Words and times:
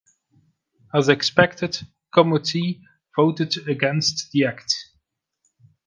As 0.95 1.09
expected, 1.09 1.77
Comuzzi 2.11 2.81
voted 3.15 3.69
against 3.69 4.31
the 4.31 4.45
Act. 4.45 4.73